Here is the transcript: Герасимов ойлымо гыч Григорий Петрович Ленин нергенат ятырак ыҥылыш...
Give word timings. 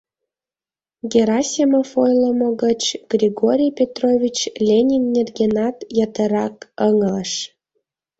Герасимов 1.11 1.89
ойлымо 2.03 2.49
гыч 2.63 2.81
Григорий 3.13 3.73
Петрович 3.79 4.37
Ленин 4.67 5.03
нергенат 5.15 5.77
ятырак 6.05 6.55
ыҥылыш... 6.87 7.31